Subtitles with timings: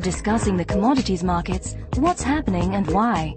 [0.00, 3.34] Discussing the commodities markets, what's happening and why.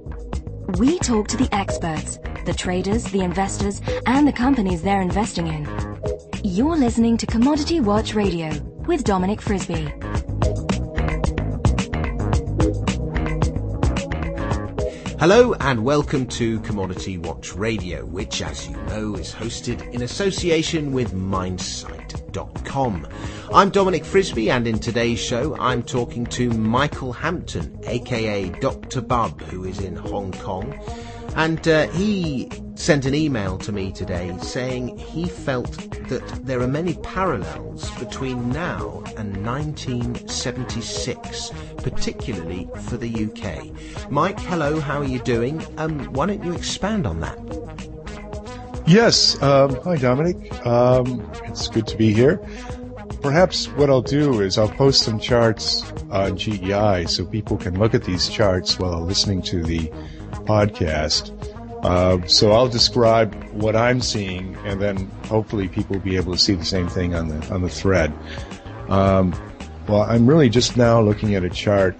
[0.78, 5.68] We talk to the experts, the traders, the investors, and the companies they're investing in.
[6.44, 8.50] You're listening to Commodity Watch Radio
[8.86, 9.92] with Dominic Frisby.
[15.20, 20.94] Hello and welcome to Commodity Watch Radio, which, as you know, is hosted in association
[20.94, 23.06] with MineSite.com.
[23.54, 29.02] I'm Dominic Frisby, and in today's show, I'm talking to Michael Hampton, aka Dr.
[29.02, 30.74] Bub, who is in Hong Kong.
[31.36, 35.70] And uh, he sent an email to me today saying he felt
[36.08, 43.66] that there are many parallels between now and 1976, particularly for the UK.
[44.10, 45.62] Mike, hello, how are you doing?
[45.78, 47.38] Um, why don't you expand on that?
[48.88, 49.40] Yes.
[49.44, 50.66] Um, hi, Dominic.
[50.66, 52.38] Um, it's good to be here.
[53.22, 57.94] Perhaps what I'll do is I'll post some charts on GEI so people can look
[57.94, 59.92] at these charts while listening to the
[60.48, 61.36] podcast.
[61.84, 66.38] Uh, so I'll describe what I'm seeing, and then hopefully people will be able to
[66.38, 68.14] see the same thing on the on the thread.
[68.90, 69.34] Um,
[69.88, 71.96] well, I'm really just now looking at a chart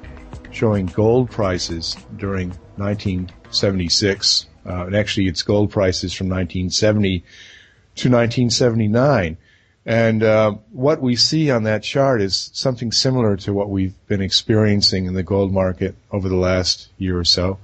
[0.52, 9.38] showing gold prices during 1976, uh, and actually it's gold prices from 1970 to 1979.
[9.86, 14.22] And uh, what we see on that chart is something similar to what we've been
[14.22, 17.58] experiencing in the gold market over the last year or so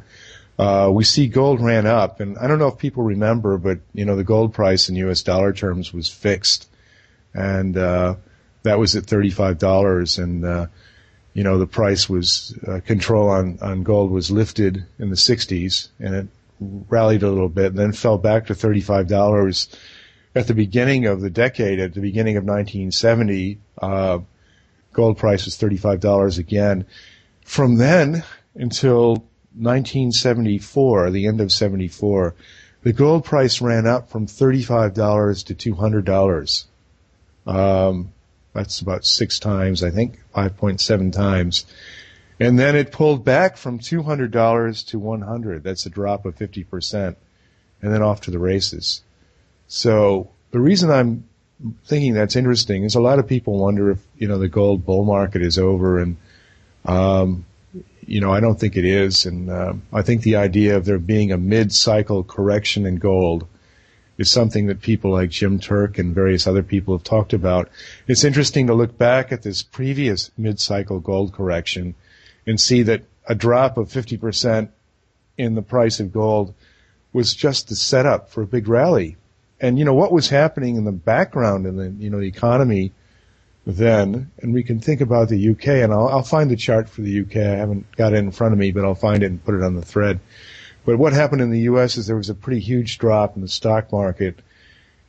[0.58, 4.06] uh, we see gold ran up, and I don't know if people remember, but you
[4.06, 5.22] know the gold price in U.S.
[5.22, 6.70] dollar terms was fixed,
[7.34, 8.16] and uh,
[8.64, 10.68] that was at thirty-five dollars, and uh,
[11.34, 15.90] you know the price was uh, control on on gold was lifted in the '60s,
[16.00, 16.28] and it
[16.62, 19.68] rallied a little bit, and then fell back to thirty-five dollars
[20.36, 21.80] at the beginning of the decade.
[21.82, 24.20] At the beginning of 1970, uh,
[24.94, 26.86] gold price was thirty-five dollars again.
[27.44, 28.24] From then
[28.56, 29.26] until
[29.58, 32.36] 1974, the end of 74,
[32.84, 36.66] the gold price ran up from $35 to $200.
[37.48, 38.14] Um,
[38.54, 41.66] that's about six times, I think, 5.7 times.
[42.40, 45.64] And then it pulled back from $200 to 100.
[45.64, 47.16] That's a drop of 50%.
[47.82, 49.02] And then off to the races.
[49.68, 51.28] So the reason I'm
[51.86, 55.06] thinking that's interesting is a lot of people wonder if, you know, the gold bull
[55.06, 56.18] market is over and,
[56.86, 57.46] um,
[58.06, 59.26] you know, I don't think it is.
[59.26, 63.48] And uh, I think the idea of there being a mid-cycle correction in gold
[64.18, 67.70] is something that people like Jim Turk and various other people have talked about.
[68.08, 71.96] It's interesting to look back at this previous mid-cycle gold correction
[72.48, 74.70] and see that a drop of 50%
[75.38, 76.54] in the price of gold
[77.12, 79.18] was just the setup for a big rally.
[79.60, 82.92] And, you know, what was happening in the background in the, you know, the economy–
[83.66, 87.02] then, and we can think about the UK, and I'll, I'll, find the chart for
[87.02, 87.38] the UK.
[87.38, 89.64] I haven't got it in front of me, but I'll find it and put it
[89.64, 90.20] on the thread.
[90.86, 93.48] But what happened in the US is there was a pretty huge drop in the
[93.48, 94.38] stock market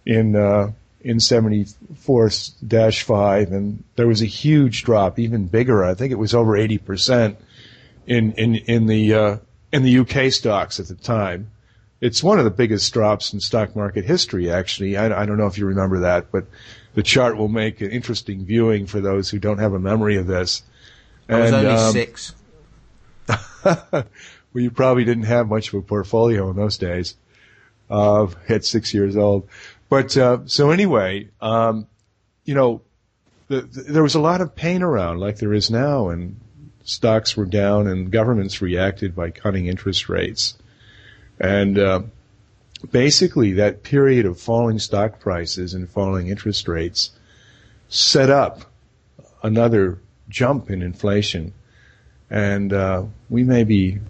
[0.06, 0.72] in uh,
[1.02, 5.84] in 74-5, and there was a huge drop, even bigger.
[5.84, 7.36] I think it was over 80 percent
[8.06, 9.36] in in in the uh,
[9.70, 11.50] in the UK stocks at the time.
[12.00, 14.96] It's one of the biggest drops in stock market history, actually.
[14.96, 16.44] I, I don't know if you remember that, but
[16.96, 20.26] the chart will make an interesting viewing for those who don't have a memory of
[20.26, 20.62] this.
[21.28, 22.34] I was only um, six.
[23.64, 24.06] well,
[24.54, 27.14] you probably didn't have much of a portfolio in those days
[27.90, 29.46] uh, at six years old.
[29.90, 31.86] But uh, so anyway, um,
[32.46, 32.80] you know,
[33.48, 36.40] the, the, there was a lot of pain around, like there is now, and
[36.84, 40.56] stocks were down, and governments reacted by cutting interest rates,
[41.38, 42.00] and uh,
[42.90, 47.10] basically that period of falling stock prices and falling interest rates
[47.88, 48.62] set up
[49.42, 49.98] another
[50.28, 51.52] jump in inflation.
[52.30, 54.00] And uh, we may be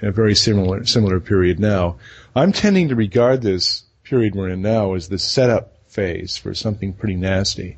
[0.00, 1.96] in a very similar similar period now.
[2.34, 6.92] I'm tending to regard this period we're in now as the setup phase for something
[6.92, 7.76] pretty nasty.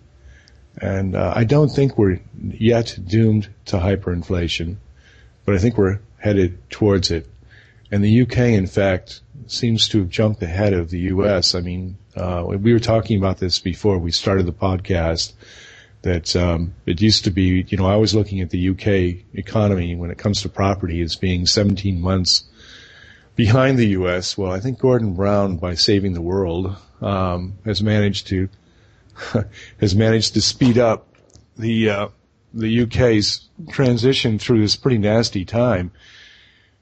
[0.80, 4.76] And uh, I don't think we're yet doomed to hyperinflation,
[5.44, 7.26] but I think we're headed towards it.
[7.90, 11.54] And the UK, in fact, seems to have jumped ahead of the U.S.
[11.54, 15.32] I mean, uh, we were talking about this before we started the podcast.
[16.02, 19.94] That um, it used to be, you know, I was looking at the UK economy
[19.96, 22.44] when it comes to property as being 17 months
[23.36, 24.38] behind the U.S.
[24.38, 28.48] Well, I think Gordon Brown, by saving the world, um, has managed to
[29.80, 31.06] has managed to speed up
[31.58, 32.08] the uh,
[32.54, 35.92] the UK's transition through this pretty nasty time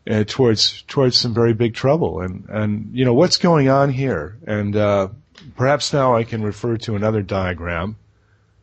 [0.08, 2.20] uh, towards towards some very big trouble.
[2.20, 4.38] And and you know what's going on here.
[4.46, 5.08] And uh,
[5.56, 7.96] perhaps now I can refer to another diagram,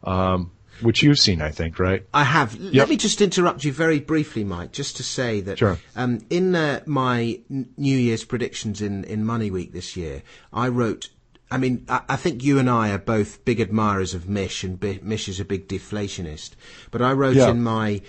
[0.04, 0.52] um,
[0.82, 2.06] which you've seen, I think, right?
[2.14, 2.56] I have.
[2.56, 2.74] Yep.
[2.74, 5.80] Let me just interrupt you very briefly, Mike, just to say that sure.
[5.96, 11.10] um, in uh, my New Year's predictions in, in Money Week this year, I wrote
[11.52, 15.30] I mean, I, think you and I are both big admirers of Mish, and Mish
[15.30, 16.52] is a big deflationist.
[16.90, 17.50] But I wrote yeah.
[17.50, 18.02] in my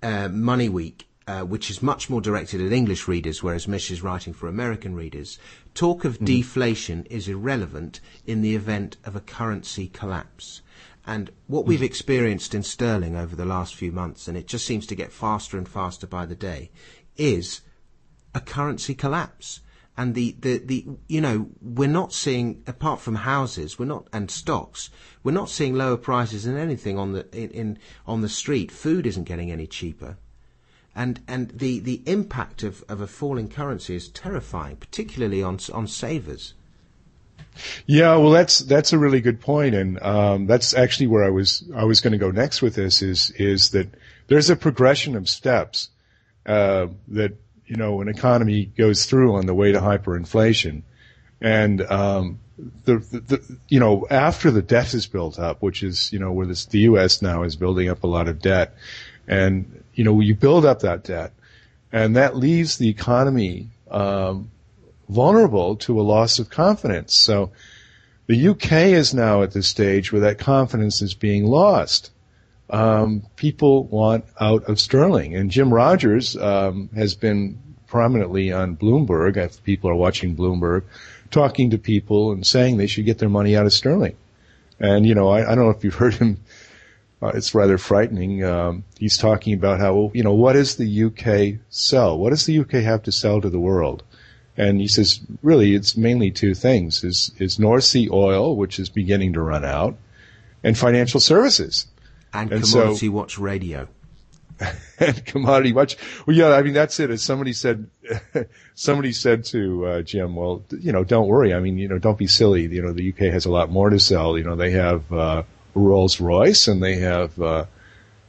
[0.00, 4.02] uh, Money Week, uh, which is much more directed at English readers, whereas Mish is
[4.02, 5.38] writing for American readers,
[5.72, 6.26] talk of mm.
[6.26, 10.60] deflation is irrelevant in the event of a currency collapse.
[11.06, 14.86] And what we've experienced in sterling over the last few months, and it just seems
[14.86, 16.70] to get faster and faster by the day,
[17.16, 17.60] is
[18.34, 19.60] a currency collapse
[19.96, 24.30] and the, the, the you know we're not seeing apart from houses we're not and
[24.30, 24.90] stocks
[25.22, 29.06] we're not seeing lower prices in anything on the in, in on the street food
[29.06, 30.16] isn't getting any cheaper
[30.94, 35.86] and and the, the impact of, of a falling currency is terrifying particularly on on
[35.86, 36.54] savers
[37.86, 41.62] yeah, well, that's that's a really good point, and um, that's actually where I was
[41.72, 43.94] I was going to go next with this is is that
[44.26, 45.90] there's a progression of steps
[46.46, 47.36] uh, that
[47.66, 50.82] you know, an economy goes through on the way to hyperinflation.
[51.40, 52.40] And, um,
[52.84, 56.32] the, the, the, you know, after the debt is built up, which is, you know,
[56.32, 57.20] where this, the U.S.
[57.20, 58.76] now is building up a lot of debt.
[59.26, 61.32] And, you know, you build up that debt
[61.92, 64.50] and that leaves the economy, um,
[65.08, 67.14] vulnerable to a loss of confidence.
[67.14, 67.52] So
[68.26, 72.10] the UK is now at this stage where that confidence is being lost
[72.70, 75.36] um, people want out of sterling.
[75.36, 80.82] And Jim Rogers um, has been prominently on Bloomberg, if people are watching Bloomberg,
[81.30, 84.16] talking to people and saying they should get their money out of sterling.
[84.80, 86.40] And, you know, I, I don't know if you've heard him.
[87.24, 88.44] Uh, it's rather frightening.
[88.44, 92.18] Um, he's talking about how, you know, what does the UK sell?
[92.18, 94.02] What does the UK have to sell to the world?
[94.58, 98.90] And he says, really, it's mainly two things: is is North Sea oil, which is
[98.90, 99.96] beginning to run out,
[100.62, 101.86] and financial services
[102.34, 103.88] and, and Commodity so, Watch Radio.
[105.00, 105.96] and Commodity Watch.
[106.26, 107.10] Well, yeah, I mean that's it.
[107.10, 107.88] As somebody said,
[108.74, 111.54] somebody said to uh, Jim, "Well, you know, don't worry.
[111.54, 112.66] I mean, you know, don't be silly.
[112.66, 114.36] You know, the UK has a lot more to sell.
[114.38, 115.42] You know, they have uh,
[115.74, 117.66] Rolls Royce and they have uh,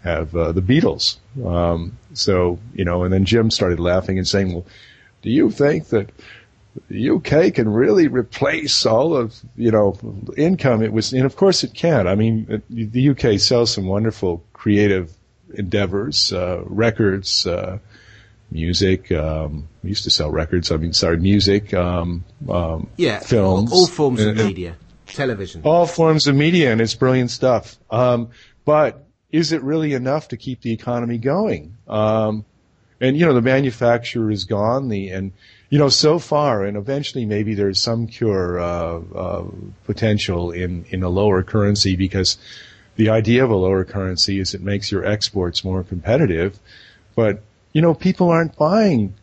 [0.04, 1.18] have uh, the Beatles.
[1.44, 4.66] Um, so you know, and then Jim started laughing and saying, "Well,
[5.22, 6.10] do you think that?"
[6.90, 9.98] the UK can really replace all of you know
[10.36, 10.84] income.
[10.84, 12.08] It was, and of course it can.
[12.08, 15.14] I mean, the UK sells some wonderful creative
[15.54, 17.80] endeavors, uh, records, uh,
[18.52, 19.12] music.
[19.12, 20.72] Um, used to sell records.
[20.72, 21.74] I mean, sorry, music.
[21.74, 24.76] Um, um, yeah, films, all, all forms of media,
[25.08, 27.78] television, all forms of media, and it's brilliant stuff.
[27.90, 28.30] Um,
[28.64, 31.78] but is it really enough to keep the economy going?
[31.88, 32.46] Um,
[33.02, 34.90] and you know, the manufacturer is gone.
[34.90, 35.34] The and
[35.70, 39.46] you know, so far, and eventually maybe there's some cure uh, uh,
[39.86, 42.38] potential in in a lower currency because
[42.96, 46.58] the idea of a lower currency is it makes your exports more competitive,
[47.16, 47.42] but
[47.74, 49.14] you know, people aren't buying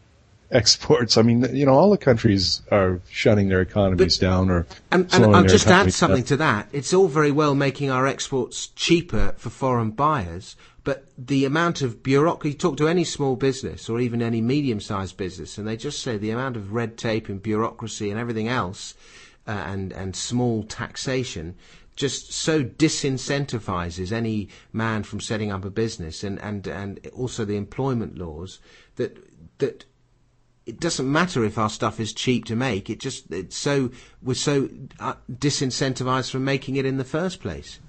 [0.52, 1.16] exports.
[1.16, 5.12] I mean, you know, all the countries are shutting their economies but, down or and,
[5.12, 6.26] and I'll just add something down.
[6.26, 6.68] to that.
[6.72, 12.02] It's all very well making our exports cheaper for foreign buyers, but the amount of
[12.02, 16.00] bureaucracy, talk to any small business or even any medium sized business, and they just
[16.00, 18.94] say the amount of red tape and bureaucracy and everything else,
[19.46, 21.54] uh, and, and small taxation,
[21.96, 27.56] just so disincentivizes any man from setting up a business and, and, and also the
[27.56, 28.60] employment laws
[28.96, 29.18] that,
[29.58, 29.84] that
[30.66, 32.88] it doesn't matter if our stuff is cheap to make.
[32.88, 33.90] It just, it's so,
[34.22, 34.68] we're so
[35.00, 37.80] uh, disincentivized from making it in the first place.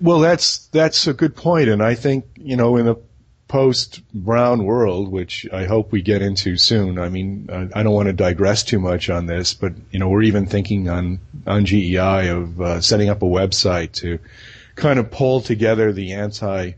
[0.00, 2.96] Well, that's that's a good point, and I think you know in a
[3.48, 6.98] post Brown world, which I hope we get into soon.
[6.98, 10.22] I mean, I don't want to digress too much on this, but you know we're
[10.22, 14.18] even thinking on on GEI of uh, setting up a website to
[14.74, 16.72] kind of pull together the anti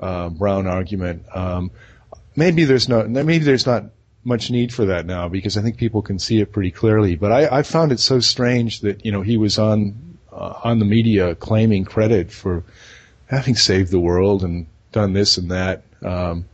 [0.00, 1.24] uh, Brown argument.
[1.34, 1.70] Um,
[2.36, 3.84] maybe there's not maybe there's not
[4.24, 7.16] much need for that now because I think people can see it pretty clearly.
[7.16, 10.78] But I, I found it so strange that you know he was on uh, on
[10.78, 12.64] the media claiming credit for
[13.26, 16.44] having saved the world and done this and that um,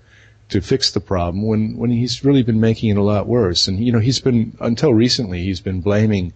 [0.48, 3.68] to fix the problem when when he's really been making it a lot worse.
[3.68, 6.32] And you know, he's been until recently he's been blaming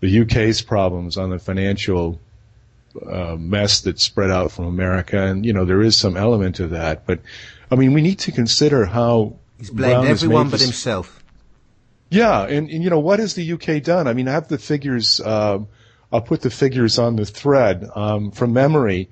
[0.00, 2.18] the UK's problems on the financial
[3.06, 5.22] uh, mess that spread out from America.
[5.22, 7.20] And you know, there is some element of that, but
[7.70, 11.22] I mean, we need to consider how he's blamed everyone but himself.
[12.10, 14.08] Yeah, and, and you know what has the UK done?
[14.08, 15.20] I mean, I have the figures.
[15.20, 15.60] Uh,
[16.12, 19.08] I'll put the figures on the thread um, from memory.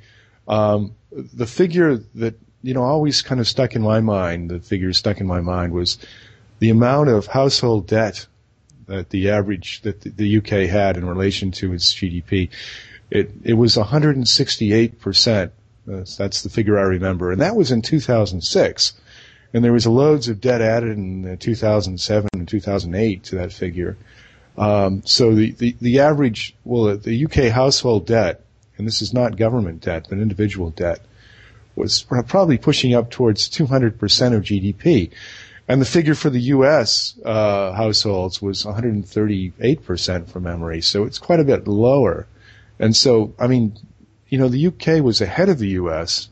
[0.49, 4.93] Um, the figure that you know always kind of stuck in my mind, the figure
[4.93, 5.99] stuck in my mind was
[6.59, 8.27] the amount of household debt
[8.87, 12.49] that the average that the UK had in relation to its GDP,
[13.11, 15.53] it it was 168 percent.
[15.89, 18.93] That's the figure I remember, and that was in 2006.
[19.55, 23.97] And there was loads of debt added in 2007 and 2008 to that figure.
[24.59, 28.45] Um, so the, the, the average, well, the UK household debt,
[28.77, 31.01] and this is not government debt, but individual debt,
[31.77, 33.93] was probably pushing up towards 200%
[34.35, 35.11] of GDP.
[35.69, 37.15] And the figure for the U.S.
[37.25, 42.27] Uh, households was 138% from memory, so it's quite a bit lower.
[42.79, 43.77] And so, I mean,
[44.29, 46.29] you know, the UK was ahead of the U.S.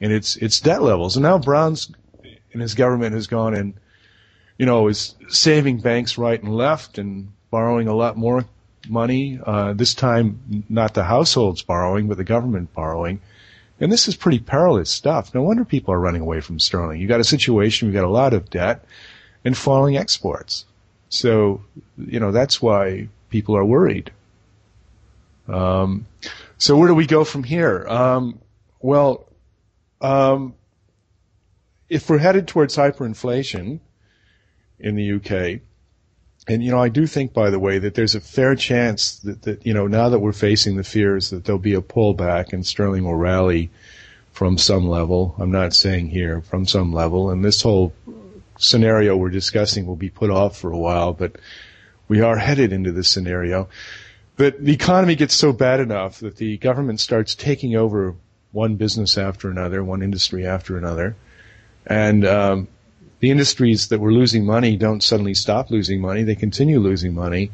[0.00, 1.90] in its its debt levels, and now Brown's
[2.56, 3.74] and his government has gone and,
[4.56, 8.46] you know, is saving banks right and left and borrowing a lot more
[8.88, 9.38] money.
[9.44, 13.20] Uh, this time, not the households borrowing, but the government borrowing.
[13.78, 15.34] And this is pretty perilous stuff.
[15.34, 16.98] No wonder people are running away from sterling.
[16.98, 18.82] You got a situation, you got a lot of debt
[19.44, 20.64] and falling exports.
[21.10, 21.62] So,
[21.98, 24.12] you know, that's why people are worried.
[25.48, 26.06] Um,
[26.58, 27.86] so where do we go from here?
[27.86, 28.40] Um,
[28.80, 29.28] well,
[30.00, 30.54] um,
[31.88, 33.80] if we're headed towards hyperinflation
[34.78, 35.60] in the UK,
[36.48, 39.42] and you know, I do think, by the way, that there's a fair chance that,
[39.42, 42.64] that you know now that we're facing the fears that there'll be a pullback and
[42.64, 43.70] sterling will rally
[44.32, 45.34] from some level.
[45.38, 47.92] I'm not saying here from some level, and this whole
[48.58, 51.36] scenario we're discussing will be put off for a while, but
[52.08, 53.68] we are headed into this scenario.
[54.36, 58.14] But the economy gets so bad enough that the government starts taking over
[58.52, 61.16] one business after another, one industry after another,
[61.86, 62.68] and um,
[63.20, 67.50] the industries that were losing money don't suddenly stop losing money; they continue losing money,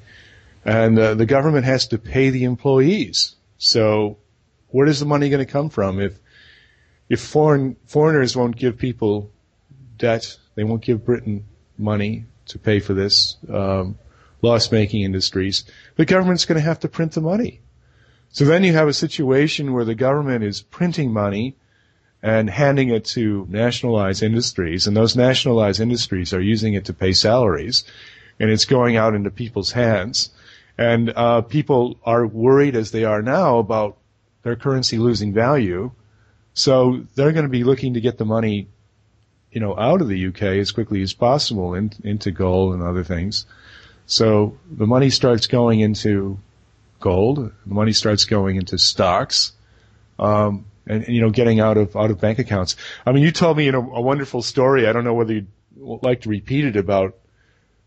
[0.64, 3.36] and uh, the government has to pay the employees.
[3.58, 4.18] So,
[4.68, 6.00] where is the money going to come from?
[6.00, 6.18] If
[7.08, 9.30] if foreign foreigners won't give people
[9.98, 11.44] debt, they won't give Britain
[11.78, 13.96] money to pay for this um,
[14.42, 15.64] loss-making industries.
[15.96, 17.60] The government's going to have to print the money.
[18.30, 21.56] So then you have a situation where the government is printing money
[22.22, 27.12] and handing it to nationalized industries, and those nationalized industries are using it to pay
[27.12, 27.84] salaries,
[28.38, 30.30] and it's going out into people's hands.
[30.78, 33.98] And uh, people are worried as they are now about
[34.44, 35.90] their currency losing value,
[36.54, 38.68] so they're going to be looking to get the money,
[39.50, 43.04] you know, out of the UK as quickly as possible in, into gold and other
[43.04, 43.46] things.
[44.06, 46.38] So the money starts going into
[47.00, 47.52] gold.
[47.66, 49.52] The money starts going into stocks.
[50.18, 52.76] Um, and, and, you know, getting out of out of bank accounts.
[53.06, 54.86] I mean, you told me you know a wonderful story.
[54.86, 57.16] I don't know whether you'd like to repeat it about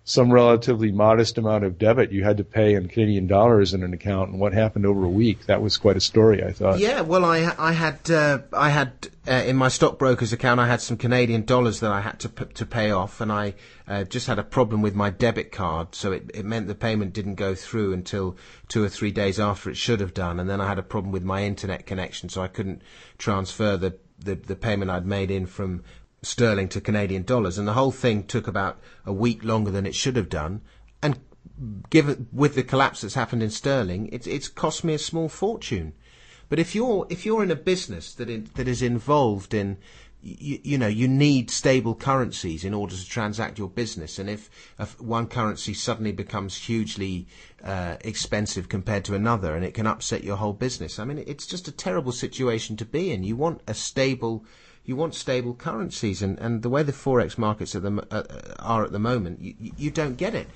[0.08, 3.92] some relatively modest amount of debit you had to pay in Canadian dollars in an
[3.92, 5.48] account, and what happened over a week.
[5.48, 6.78] That was quite a story, I thought.
[6.78, 10.80] Yeah, well, I I had uh, I had uh, in my stockbroker's account I had
[10.80, 13.56] some Canadian dollars that I had to p- to pay off, and I
[13.88, 17.14] uh, just had a problem with my debit card, so it, it meant the payment
[17.14, 20.62] didn't go through until two or three days after it should have done, and then
[20.62, 22.84] I had a problem with my internet connection, so I couldn't
[23.18, 25.84] transfer the the, the payment I'd made in from
[26.26, 29.96] sterling to Canadian dollars, and the whole thing took about a week longer than it
[29.96, 30.62] should have done.
[31.02, 31.20] And
[31.90, 35.94] given with the collapse that's happened in sterling, it's it's cost me a small fortune.
[36.50, 39.78] But if you're if you're in a business that in, that is involved in
[40.22, 44.50] you, you, know you need stable currencies in order to transact your business, and if,
[44.80, 47.28] if one currency suddenly becomes hugely
[47.64, 51.46] uh, expensive compared to another, and it can upset your whole business, I mean it's
[51.46, 53.24] just a terrible situation to be in.
[53.24, 54.46] You want a stable
[54.86, 58.24] you want stable currencies, and, and the way the forex markets the, uh,
[58.60, 60.48] are at the moment, you, you don't get it.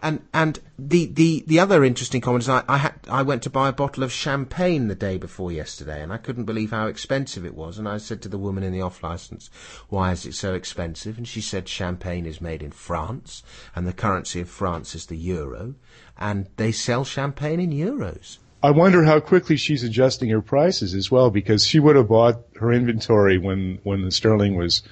[0.00, 3.50] And and the, the, the other interesting comment is I, I had I went to
[3.50, 7.44] buy a bottle of champagne the day before yesterday, and I couldn't believe how expensive
[7.44, 7.78] it was.
[7.78, 9.50] And I said to the woman in the off license,
[9.88, 13.42] "Why is it so expensive?" And she said, "Champagne is made in France,
[13.74, 15.74] and the currency of France is the euro,
[16.16, 21.10] and they sell champagne in euros." I wonder how quickly she's adjusting her prices as
[21.10, 24.82] well, because she would have bought her inventory when when the sterling was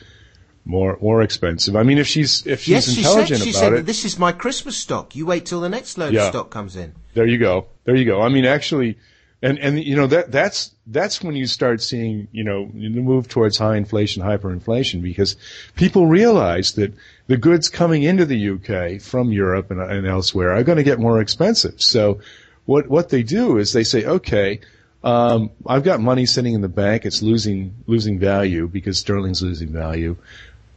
[0.64, 1.74] more more expensive.
[1.76, 4.04] I mean, if she's if she's yes, intelligent she said, she about said, it, this
[4.04, 5.16] is my Christmas stock.
[5.16, 6.22] You wait till the next load Yeah.
[6.22, 6.92] of stock comes in.
[7.14, 8.22] there you go, there you go.
[8.22, 8.98] I mean, actually,
[9.42, 13.26] and and you know that that's that's when you start seeing you know the move
[13.28, 15.36] towards high inflation, hyperinflation, because
[15.74, 16.94] people realize that
[17.26, 21.00] the goods coming into the UK from Europe and, and elsewhere are going to get
[21.00, 21.82] more expensive.
[21.82, 22.20] So
[22.66, 24.60] what what they do is they say, okay,
[25.02, 27.06] um, I've got money sitting in the bank.
[27.06, 30.16] It's losing losing value because sterling's losing value.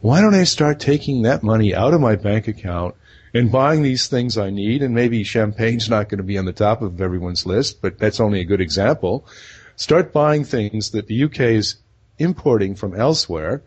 [0.00, 2.94] Why don't I start taking that money out of my bank account
[3.34, 4.82] and buying these things I need?
[4.82, 8.20] And maybe champagne's not going to be on the top of everyone's list, but that's
[8.20, 9.26] only a good example.
[9.76, 11.76] Start buying things that the UK is
[12.18, 13.62] importing from elsewhere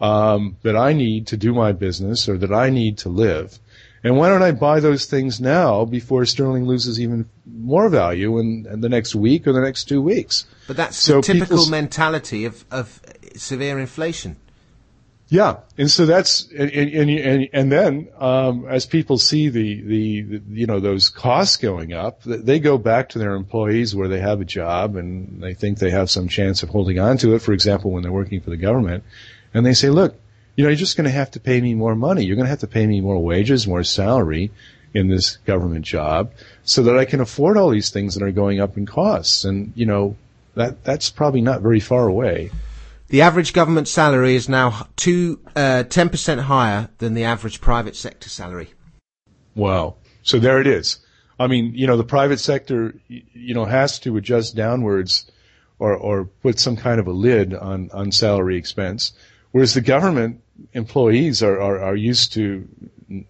[0.00, 3.58] um, that I need to do my business or that I need to live
[4.04, 8.66] And why don't I buy those things now before sterling loses even more value in,
[8.70, 10.46] in the next week or the next two weeks?
[10.66, 13.00] But that's so the typical mentality of, of
[13.36, 14.36] severe inflation.
[15.30, 20.22] Yeah, and so that's and and and, and then um, as people see the, the,
[20.22, 24.20] the you know those costs going up, they go back to their employees where they
[24.20, 27.40] have a job and they think they have some chance of holding on to it.
[27.40, 29.04] For example, when they're working for the government,
[29.52, 30.18] and they say, "Look,
[30.58, 32.24] you know, you're just going to have to pay me more money.
[32.24, 34.50] You're going to have to pay me more wages, more salary
[34.92, 36.32] in this government job,
[36.64, 39.72] so that I can afford all these things that are going up in costs." And
[39.76, 40.16] you know,
[40.56, 42.50] that that's probably not very far away.
[43.06, 48.28] The average government salary is now two, uh, 10% higher than the average private sector
[48.28, 48.70] salary.
[49.54, 49.94] Wow.
[50.22, 50.98] So there it is.
[51.38, 55.30] I mean, you know, the private sector, you know, has to adjust downwards
[55.78, 59.12] or, or put some kind of a lid on, on salary expense,
[59.52, 62.68] whereas the government employees are, are, are used to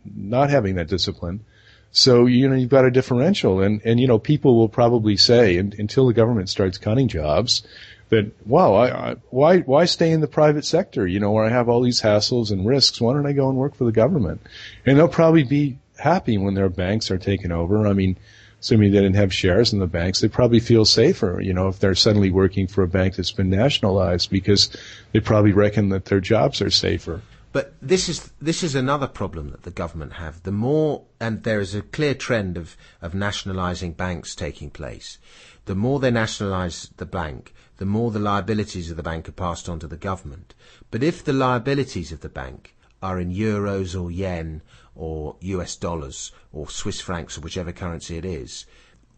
[0.04, 1.44] not having that discipline.
[1.90, 5.56] So, you know, you've got a differential and, and, you know, people will probably say
[5.56, 7.62] and, until the government starts cutting jobs,
[8.10, 11.06] that wow, I, I, why why stay in the private sector?
[11.06, 13.00] You know, where I have all these hassles and risks.
[13.00, 14.40] Why don't I go and work for the government?
[14.86, 17.86] And they'll probably be happy when their banks are taken over.
[17.86, 18.16] I mean,
[18.60, 21.40] assuming they didn't have shares in the banks, they probably feel safer.
[21.40, 24.76] You know, if they're suddenly working for a bank that's been nationalized, because
[25.12, 27.22] they probably reckon that their jobs are safer.
[27.50, 30.42] But this is this is another problem that the government have.
[30.42, 35.18] The more and there is a clear trend of of nationalising banks taking place.
[35.64, 39.68] The more they nationalise the bank, the more the liabilities of the bank are passed
[39.68, 40.54] on to the government.
[40.90, 44.62] But if the liabilities of the bank are in euros or yen
[44.98, 48.66] or US dollars or Swiss francs or whichever currency it is,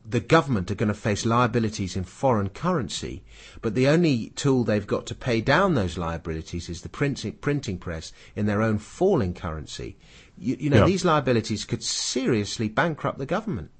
[0.08, 3.25] the government are going to face liabilities in foreign currency,
[3.60, 7.78] but the only tool they've got to pay down those liabilities is the printing, printing
[7.78, 9.96] press in their own falling currency.
[10.38, 10.87] You, you know, yeah.
[10.87, 13.70] these liabilities could seriously bankrupt the government.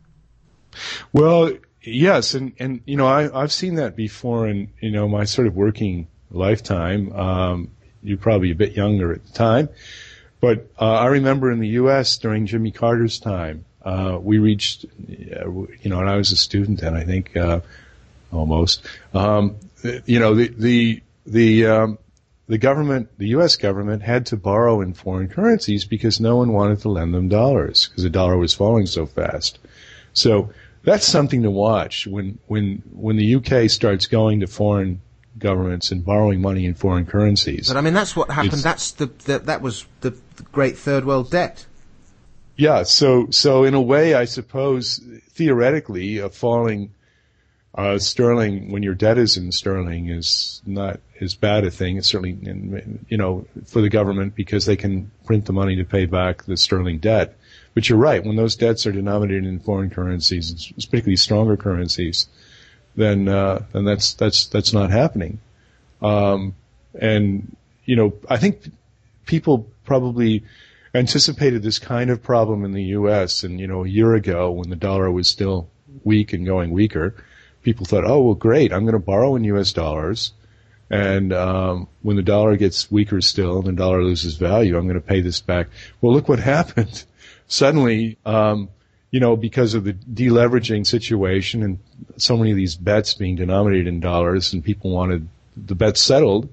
[1.13, 1.53] Well,
[1.83, 5.47] Yes, and and you know I I've seen that before in you know my sort
[5.47, 7.13] of working lifetime.
[7.13, 7.71] Um,
[8.03, 9.69] you're probably a bit younger at the time,
[10.41, 12.17] but uh, I remember in the U.S.
[12.19, 16.95] during Jimmy Carter's time, uh, we reached, you know, and I was a student then,
[16.95, 17.61] I think, uh,
[18.33, 18.87] almost.
[19.15, 19.57] Um,
[20.05, 21.99] you know, the the the um,
[22.47, 23.57] the government, the U.S.
[23.57, 27.89] government, had to borrow in foreign currencies because no one wanted to lend them dollars
[27.89, 29.59] because the dollar was falling so fast.
[30.13, 30.51] So
[30.83, 35.01] that's something to watch when when when the UK starts going to foreign
[35.39, 37.69] governments and borrowing money in foreign currencies.
[37.69, 38.55] But I mean, that's what happened.
[38.55, 40.21] It's, that's the, the, that was the, the
[40.53, 41.67] great third world debt.
[42.57, 42.83] Yeah.
[42.83, 45.01] So so in a way, I suppose
[45.31, 46.93] theoretically, a falling
[47.75, 51.97] uh, sterling when your debt is in sterling is not as bad a thing.
[51.97, 52.37] It's certainly
[53.09, 56.57] you know for the government because they can print the money to pay back the
[56.57, 57.37] sterling debt.
[57.73, 58.25] But you're right.
[58.25, 62.29] When those debts are denominated in foreign currencies, particularly stronger currencies,
[62.97, 65.41] then uh, then that's that's that's not happening.
[66.03, 66.55] Um,
[67.01, 68.71] and you know, I think
[69.31, 70.43] people probably
[70.93, 73.45] anticipated this kind of problem in the U.S.
[73.45, 75.71] And you know, a year ago when the dollar was still
[76.03, 77.15] weak and going weaker,
[77.63, 79.73] people thought, oh well, great, I'm going to borrow in U.S.
[79.73, 80.33] dollars.
[80.91, 85.01] And um, when the dollar gets weaker still and the dollar loses value, I'm going
[85.01, 85.69] to pay this back.
[86.01, 87.05] Well, look what happened
[87.47, 88.69] suddenly, um,
[89.13, 91.79] you know, because of the deleveraging situation and
[92.17, 96.49] so many of these bets being denominated in dollars and people wanted the bets settled,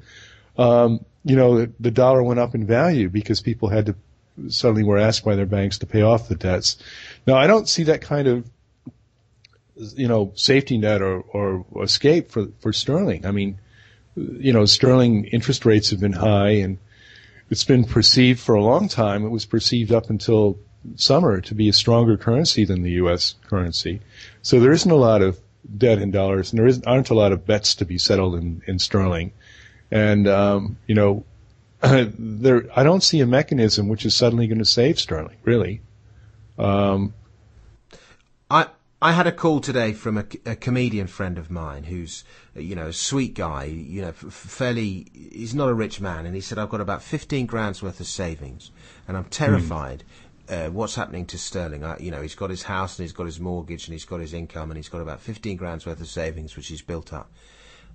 [0.59, 3.95] um, you know, the, the, dollar went up in value because people had to
[4.49, 6.77] suddenly were asked by their banks to pay off the debts.
[7.25, 8.49] Now, I don't see that kind of,
[9.75, 13.25] you know, safety net or, or escape for, for sterling.
[13.25, 13.59] I mean,
[14.15, 16.77] you know, sterling interest rates have been high and
[17.49, 19.25] it's been perceived for a long time.
[19.25, 20.59] It was perceived up until
[20.95, 23.35] summer to be a stronger currency than the U.S.
[23.47, 24.01] currency.
[24.41, 25.39] So there isn't a lot of
[25.77, 28.61] debt in dollars, and there isn't, aren't a lot of bets to be settled in,
[28.67, 29.33] in sterling.
[29.91, 31.23] And um, you know,
[31.81, 35.37] there I don't see a mechanism which is suddenly going to save sterling.
[35.43, 35.81] Really.
[36.57, 37.13] Um,
[38.49, 38.67] I
[39.01, 42.23] I had a call today from a, a, comedian friend of mine who's,
[42.55, 46.41] you know, a sweet guy, you know, fairly, he's not a rich man, and he
[46.41, 48.71] said, I've got about 15 grand's worth of savings,
[49.07, 51.83] and I'm terrified mm uh, what's happening to Sterling.
[51.83, 54.19] I, you know, he's got his house and he's got his mortgage and he's got
[54.19, 57.31] his income and he's got about 15 grand's worth of savings, which he's built up.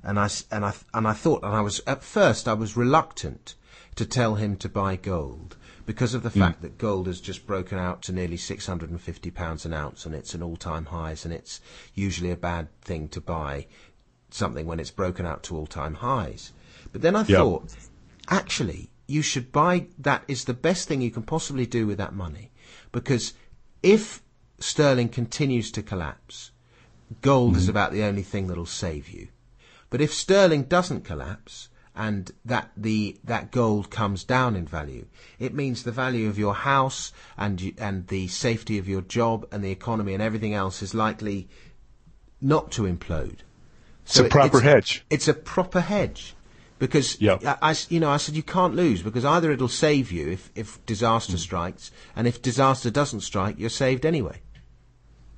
[0.05, 3.55] And I, and I, and I thought, and I was, at first, I was reluctant
[3.95, 6.41] to tell him to buy gold because of the mm.
[6.41, 10.35] fact that gold has just broken out to nearly 650 pounds an ounce and it's
[10.35, 11.61] an all-time highs and it's
[11.95, 13.67] usually a bad thing to buy
[14.31, 16.53] something when it's broken out to all-time highs.
[16.93, 17.39] But then I yep.
[17.39, 17.75] thought,
[18.29, 22.15] actually, you should buy that is the best thing you can possibly do with that
[22.15, 22.51] money
[22.93, 23.35] because
[23.83, 24.23] if
[24.59, 26.53] sterling continues to collapse,
[27.21, 27.59] gold mm-hmm.
[27.59, 29.29] is about the only thing that'll save you.
[29.93, 35.05] But if sterling doesn't collapse and that the that gold comes down in value,
[35.39, 39.63] it means the value of your house and and the safety of your job and
[39.63, 41.47] the economy and everything else is likely
[42.41, 43.41] not to implode.
[44.07, 45.05] So it's a proper it's, hedge.
[45.11, 46.35] It's a proper hedge
[46.79, 47.43] because yep.
[47.45, 50.85] I, you know, I said you can't lose because either it'll save you if, if
[50.87, 51.41] disaster mm.
[51.41, 54.41] strikes, and if disaster doesn't strike, you're saved anyway.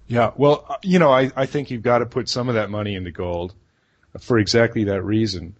[0.07, 2.71] Yeah, well, uh, you know, I, I think you've got to put some of that
[2.71, 3.53] money into gold
[4.20, 5.57] for exactly that reason.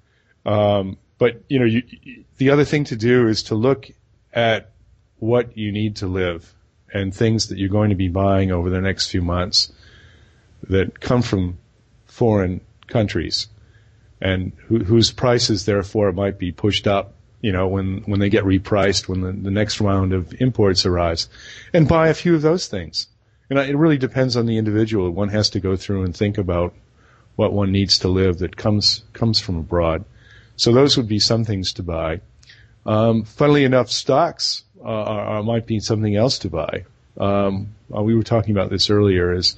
[0.47, 3.91] Um, but you know, you, the other thing to do is to look
[4.33, 4.71] at
[5.19, 6.55] what you need to live
[6.93, 9.73] and things that you're going to be buying over the next few months
[10.69, 11.59] that come from
[12.07, 13.49] foreign countries
[14.21, 19.09] and whose prices therefore might be pushed up, you know, when, when they get repriced,
[19.09, 21.29] when the, the next round of imports arrives,
[21.73, 23.09] and buy a few of those things.
[23.51, 25.11] And it really depends on the individual.
[25.11, 26.75] One has to go through and think about
[27.37, 30.05] what one needs to live that comes comes from abroad.
[30.57, 32.21] So those would be some things to buy.
[32.87, 36.85] Um, funnily enough, stocks uh, are, might be something else to buy.
[37.19, 39.33] Um, uh, we were talking about this earlier.
[39.33, 39.57] Is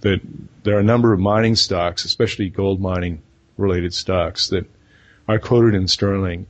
[0.00, 0.20] that
[0.64, 3.22] there are a number of mining stocks, especially gold mining
[3.56, 4.66] related stocks that
[5.28, 6.46] are quoted in sterling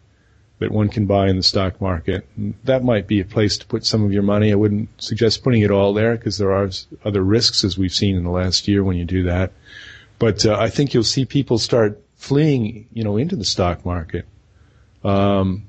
[0.59, 2.27] that one can buy in the stock market.
[2.65, 4.53] That might be a place to put some of your money.
[4.53, 6.71] I wouldn't suggest putting it all there because there are
[7.05, 9.53] other risks as we've seen in the last year when you do that.
[10.19, 14.27] But uh, I think you'll see people start fleeing, you know, into the stock market.
[15.03, 15.67] Um,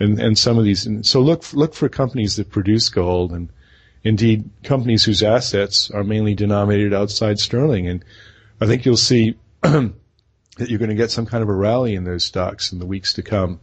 [0.00, 3.48] and, and some of these, so look, look for companies that produce gold and
[4.02, 7.88] indeed companies whose assets are mainly denominated outside sterling.
[7.88, 8.04] And
[8.60, 9.94] I think you'll see that
[10.58, 13.12] you're going to get some kind of a rally in those stocks in the weeks
[13.14, 13.60] to come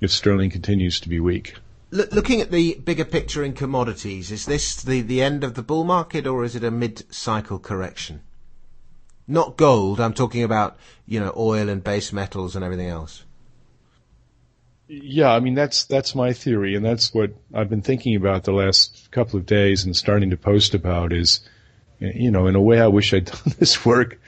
[0.00, 1.54] if sterling continues to be weak.
[1.90, 5.84] looking at the bigger picture in commodities, is this the, the end of the bull
[5.84, 8.22] market or is it a mid-cycle correction?
[9.30, 13.24] Not gold, I'm talking about, you know, oil and base metals and everything else.
[14.88, 18.52] Yeah, I mean that's that's my theory, and that's what I've been thinking about the
[18.52, 21.12] last couple of days and starting to post about.
[21.12, 21.40] Is
[22.00, 24.18] you know, in a way, I wish I'd done this work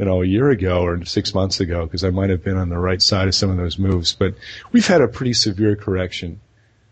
[0.00, 2.70] you know, a year ago or six months ago because I might have been on
[2.70, 4.14] the right side of some of those moves.
[4.14, 4.34] But
[4.72, 6.40] we've had a pretty severe correction.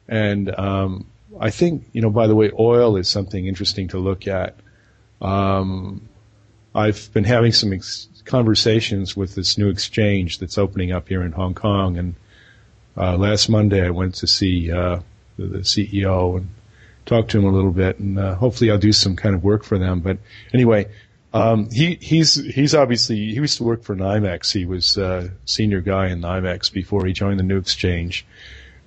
[0.07, 1.07] And, um,
[1.41, 4.57] I think, you know, by the way, oil is something interesting to look at.
[5.23, 6.07] Um,
[6.79, 11.33] I've been having some ex- conversations with this new exchange that's opening up here in
[11.33, 11.99] Hong Kong.
[11.99, 12.15] And,
[12.97, 15.01] uh, last Monday I went to see, uh,
[15.37, 16.49] the, the CEO and
[17.07, 19.65] talk to him a little bit and, uh, hopefully I'll do some kind of work
[19.65, 20.01] for them.
[20.01, 20.19] But
[20.53, 20.87] anyway,
[21.33, 24.53] um, he he's he's obviously he used to work for NYMEX.
[24.53, 28.27] He was a senior guy in NYMEX before he joined the new exchange,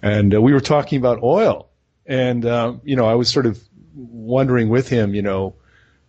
[0.02, 1.70] and uh, we were talking about oil.
[2.08, 3.62] And uh, you know, I was sort of
[3.94, 5.54] wondering with him, you know,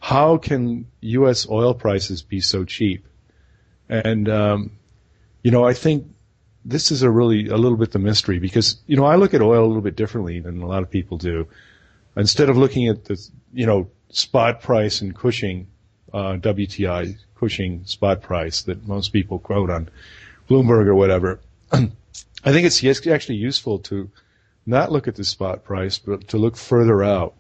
[0.02, 1.48] how can U.S.
[1.48, 3.06] oil prices be so cheap?
[3.88, 4.72] And um,
[5.44, 6.08] you know, I think
[6.64, 9.40] this is a really a little bit the mystery because you know I look at
[9.40, 11.46] oil a little bit differently than a lot of people do.
[12.16, 13.16] Instead of looking at the
[13.54, 15.68] you know spot price and Cushing
[16.12, 19.88] uh, WTI Cushing spot price that most people quote on
[20.50, 21.38] Bloomberg or whatever.
[21.72, 24.10] I think it's actually useful to
[24.66, 27.34] not look at the spot price, but to look further out,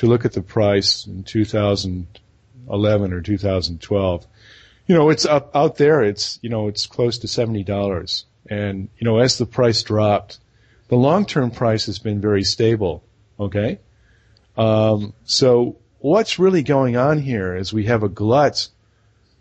[0.00, 4.26] to look at the price in 2011 or 2012.
[4.86, 6.02] You know, it's up out there.
[6.02, 10.38] It's you know, it's close to seventy dollars, and you know, as the price dropped,
[10.88, 13.04] the long-term price has been very stable.
[13.38, 13.78] Okay,
[14.56, 18.68] um, so what's really going on here is we have a glut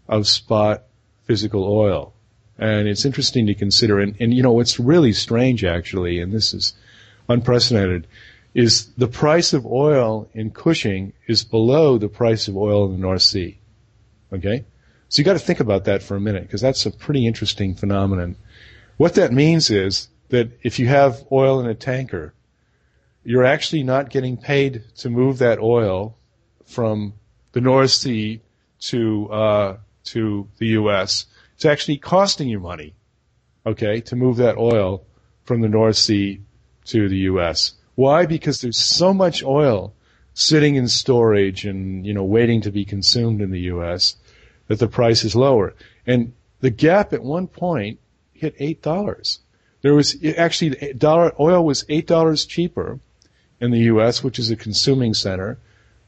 [0.10, 0.84] of spot
[1.24, 2.14] physical oil.
[2.58, 4.00] And it's interesting to consider.
[4.00, 6.74] And, and you know, what's really strange actually, and this is
[7.30, 8.08] unprecedented,
[8.54, 12.98] is the price of oil in Cushing is below the price of oil in the
[12.98, 13.60] North Sea.
[14.34, 14.66] Okay?
[15.10, 17.76] So you got to think about that for a minute because that's a pretty interesting
[17.76, 18.36] phenomenon.
[18.98, 22.34] What that means is that if you have oil in a tanker,
[23.24, 26.16] you're actually not getting paid to move that oil
[26.66, 27.14] from
[27.52, 28.42] the North Sea
[28.80, 31.26] to uh, to the U.S.
[31.56, 32.94] It's actually costing you money,
[33.66, 35.04] okay, to move that oil
[35.44, 36.42] from the North Sea
[36.86, 37.74] to the U.S.
[38.00, 38.26] Why?
[38.26, 39.94] Because there's so much oil
[40.34, 44.16] sitting in storage and you know waiting to be consumed in the U.S.
[44.68, 45.74] that the price is lower.
[46.08, 46.32] And
[46.62, 48.00] the gap at one point
[48.32, 49.40] hit eight dollars.
[49.82, 53.02] There was actually dollar oil was eight dollars cheaper
[53.60, 55.58] in the U.S., which is a consuming center,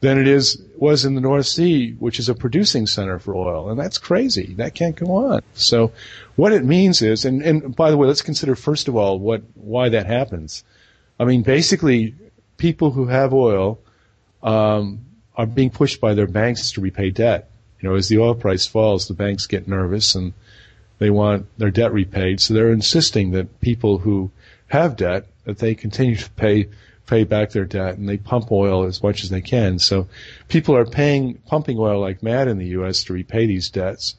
[0.00, 3.68] than it is was in the North Sea, which is a producing center for oil,
[3.68, 4.54] and that's crazy.
[4.54, 5.42] That can't go on.
[5.52, 5.92] So,
[6.36, 9.42] what it means is, and, and by the way, let's consider first of all what
[9.52, 10.64] why that happens.
[11.18, 12.14] I mean, basically,
[12.56, 13.78] people who have oil
[14.42, 15.04] um,
[15.36, 17.50] are being pushed by their banks to repay debt.
[17.80, 20.32] You know, as the oil price falls, the banks get nervous and
[20.98, 22.40] they want their debt repaid.
[22.40, 24.30] So they're insisting that people who
[24.68, 26.68] have debt that they continue to pay
[27.06, 29.78] pay back their debt and they pump oil as much as they can.
[29.78, 30.06] So
[30.48, 33.04] people are paying pumping oil like mad in the U.S.
[33.04, 34.14] to repay these debts.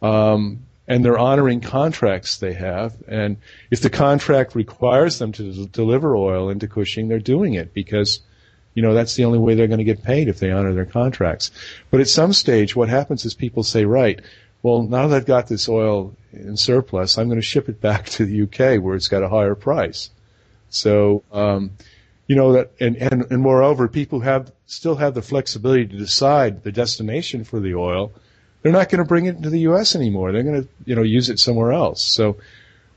[0.00, 2.94] Um, and they're honoring contracts they have.
[3.08, 3.38] And
[3.70, 8.20] if the contract requires them to deliver oil into Cushing, they're doing it because,
[8.74, 10.84] you know, that's the only way they're going to get paid if they honor their
[10.84, 11.50] contracts.
[11.90, 14.20] But at some stage, what happens is people say, right,
[14.62, 18.06] well, now that I've got this oil in surplus, I'm going to ship it back
[18.10, 20.10] to the UK where it's got a higher price.
[20.68, 21.72] So, um,
[22.26, 26.62] you know that, and, and, and moreover, people have still have the flexibility to decide
[26.62, 28.12] the destination for the oil
[28.64, 29.94] they're not going to bring it into the U.S.
[29.94, 30.32] anymore.
[30.32, 32.02] They're going to, you know, use it somewhere else.
[32.02, 32.38] So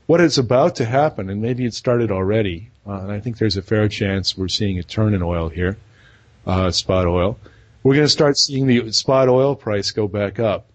[0.06, 3.58] what is about to happen, and maybe it started already, uh, and I think there's
[3.58, 5.76] a fair chance we're seeing a turn in oil here,
[6.46, 7.38] uh, spot oil.
[7.82, 10.70] We're going to start seeing the spot oil price go back up.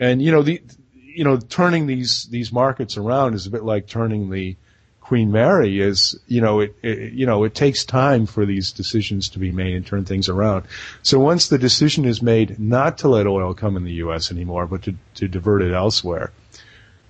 [0.00, 0.60] And, you know, the,
[0.92, 4.56] you know, turning these, these markets around is a bit like turning the,
[5.04, 9.28] Queen Mary is, you know, it, it, you know, it takes time for these decisions
[9.28, 10.64] to be made and turn things around.
[11.02, 14.32] So once the decision is made not to let oil come in the U.S.
[14.32, 16.32] anymore, but to, to divert it elsewhere,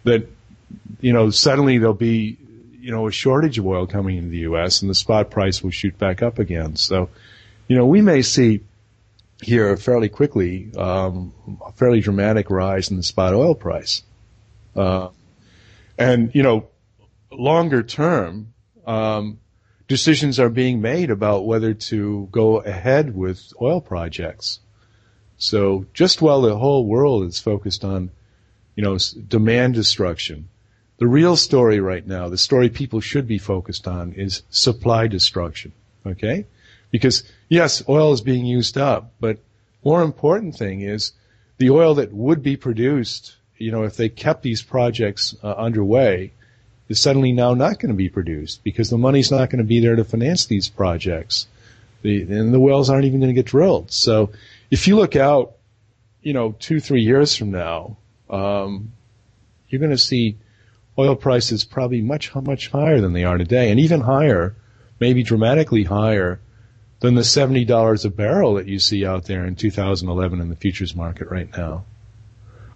[0.02, 0.28] that,
[1.00, 2.36] you know, suddenly there'll be,
[2.80, 4.82] you know, a shortage of oil coming into the U.S.
[4.82, 6.74] and the spot price will shoot back up again.
[6.74, 7.10] So,
[7.68, 8.62] you know, we may see
[9.40, 11.32] here fairly quickly um,
[11.64, 14.02] a fairly dramatic rise in the spot oil price.
[14.74, 15.10] Uh,
[15.96, 16.66] and, you know,
[17.38, 18.52] longer term,
[18.86, 19.38] um,
[19.88, 24.60] decisions are being made about whether to go ahead with oil projects.
[25.36, 28.10] So just while the whole world is focused on,
[28.76, 30.48] you know, demand destruction,
[30.98, 35.72] the real story right now, the story people should be focused on is supply destruction.
[36.06, 36.46] Okay?
[36.90, 39.38] Because yes, oil is being used up, but
[39.84, 41.12] more important thing is
[41.58, 46.32] the oil that would be produced, you know, if they kept these projects uh, underway,
[46.88, 49.80] is suddenly now not going to be produced because the money's not going to be
[49.80, 51.46] there to finance these projects.
[52.02, 53.90] The, and the wells aren't even going to get drilled.
[53.90, 54.30] So
[54.70, 55.54] if you look out,
[56.22, 57.96] you know, two, three years from now,
[58.28, 58.92] um,
[59.68, 60.36] you're going to see
[60.98, 64.54] oil prices probably much, much higher than they are today and even higher,
[65.00, 66.40] maybe dramatically higher
[67.00, 70.94] than the $70 a barrel that you see out there in 2011 in the futures
[70.94, 71.84] market right now.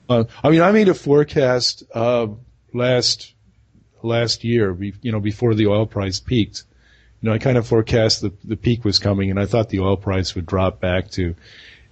[0.09, 2.29] Uh, I mean, I made a forecast, uh,
[2.73, 3.35] last
[4.02, 6.64] last year, you know, before the oil price peaked.
[7.20, 9.80] You know, I kind of forecast the the peak was coming, and I thought the
[9.80, 11.34] oil price would drop back to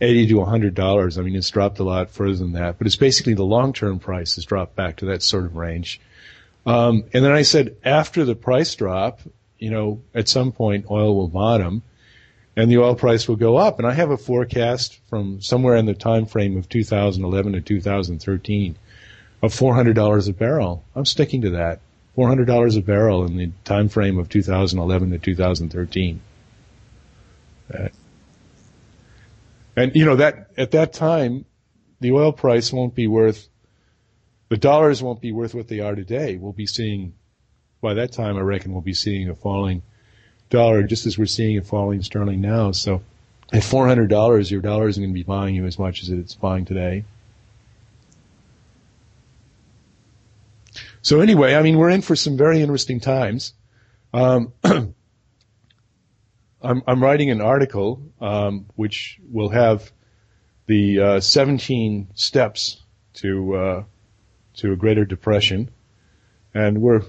[0.00, 1.18] eighty to hundred dollars.
[1.18, 3.98] I mean, it's dropped a lot further than that, but it's basically the long term
[3.98, 6.00] price has dropped back to that sort of range.
[6.64, 9.20] Um, and then I said after the price drop,
[9.58, 11.82] you know, at some point oil will bottom
[12.56, 13.78] and the oil price will go up.
[13.78, 18.76] And I have a forecast from somewhere in the time frame of 2011 to 2013
[19.42, 20.84] of $400 a barrel.
[20.94, 21.80] I'm sticking to that.
[22.16, 26.20] $400 a barrel in the time frame of 2011 to 2013.
[27.72, 27.88] Uh,
[29.76, 31.44] and you know that at that time,
[32.00, 33.48] the oil price won't be worth,
[34.48, 36.36] the dollars won't be worth what they are today.
[36.36, 37.14] We'll be seeing,
[37.80, 39.82] by that time, I reckon we'll be seeing a falling
[40.48, 42.72] dollar, just as we're seeing a falling sterling now.
[42.72, 43.02] So,
[43.52, 46.64] at $400, your dollar isn't going to be buying you as much as it's buying
[46.64, 47.04] today.
[51.06, 53.54] So anyway, I mean, we're in for some very interesting times.
[54.12, 54.92] Um, I'm,
[56.60, 59.92] I'm, writing an article um, which will have
[60.66, 62.82] the uh, 17 steps
[63.14, 63.84] to uh,
[64.54, 65.70] to a greater depression,
[66.52, 67.02] and we're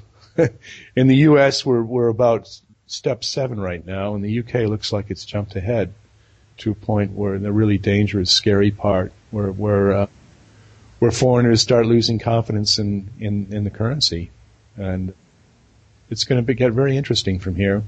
[0.96, 1.66] in the U.S.
[1.66, 2.48] we're we're about
[2.86, 4.68] step seven right now, and the U.K.
[4.68, 5.92] looks like it's jumped ahead
[6.58, 10.08] to a point where the really dangerous, scary part, where where uh,
[11.00, 14.32] where foreigners start losing confidence in, in, in the currency.
[14.76, 15.14] And
[16.10, 17.84] it's going to get very interesting from here.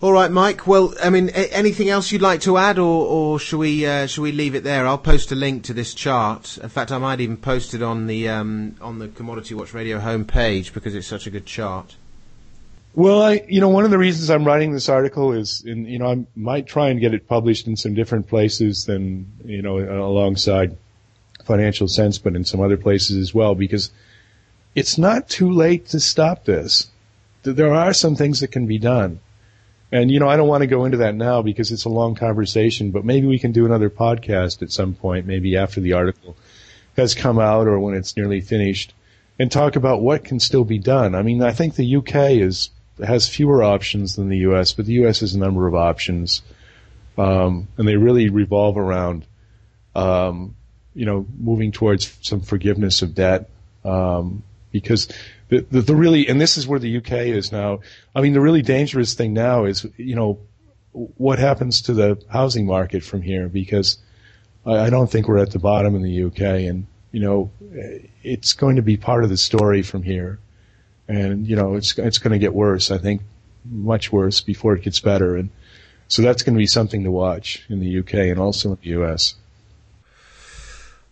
[0.00, 0.64] All right, Mike.
[0.64, 4.06] Well, I mean, a- anything else you'd like to add, or, or should we uh,
[4.06, 4.86] should we leave it there?
[4.86, 6.56] I'll post a link to this chart.
[6.62, 9.98] In fact, I might even post it on the um, on the Commodity Watch Radio
[9.98, 11.96] homepage because it's such a good chart.
[12.94, 15.98] Well, I, you know, one of the reasons I'm writing this article is, in, you
[15.98, 19.78] know, I might try and get it published in some different places than, you know,
[19.78, 20.76] alongside
[21.48, 23.90] financial sense, but in some other places as well, because
[24.76, 26.90] it's not too late to stop this.
[27.42, 29.18] There are some things that can be done.
[29.90, 32.14] And, you know, I don't want to go into that now because it's a long
[32.14, 36.36] conversation, but maybe we can do another podcast at some point, maybe after the article
[36.96, 38.92] has come out or when it's nearly finished
[39.38, 41.14] and talk about what can still be done.
[41.14, 42.70] I mean, I think the UK is
[43.04, 45.20] has fewer options than the U.S., but the U.S.
[45.20, 46.42] has a number of options,
[47.16, 49.24] um, and they really revolve around,
[49.94, 50.56] um,
[50.98, 53.48] you know, moving towards some forgiveness of debt,
[53.84, 55.08] um, because
[55.48, 57.80] the, the, the really, and this is where the UK is now.
[58.14, 60.38] I mean, the really dangerous thing now is, you know,
[60.92, 63.98] what happens to the housing market from here because
[64.66, 67.50] I, I don't think we're at the bottom in the UK, and you know,
[68.22, 70.38] it's going to be part of the story from here
[71.08, 72.90] and you know it's it's going to get worse.
[72.90, 73.22] I think
[73.64, 75.50] much worse before it gets better, and
[76.06, 78.90] so that's going to be something to watch in the UK and also in the
[79.02, 79.34] US.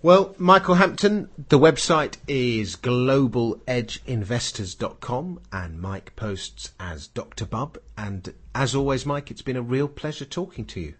[0.07, 7.45] Well, Michael Hampton, the website is globaledgeinvestors.com and Mike posts as Dr.
[7.45, 7.77] Bub.
[7.99, 10.95] And as always, Mike, it's been a real pleasure talking to you.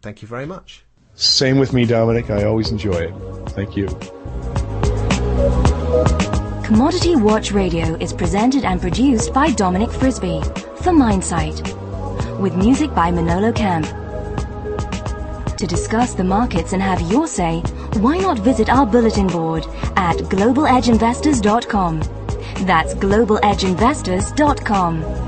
[0.00, 0.84] Thank you very much.
[1.16, 2.30] Same with me, Dominic.
[2.30, 3.12] I always enjoy it.
[3.48, 3.88] Thank you.
[6.62, 10.40] Commodity Watch Radio is presented and produced by Dominic Frisby
[10.76, 13.86] for MineSite, with music by Manolo Camp.
[15.56, 17.62] To discuss the markets and have your say,
[17.98, 22.00] why not visit our bulletin board at globaledgeinvestors.com.
[22.66, 25.21] That's globaledgeinvestors.com.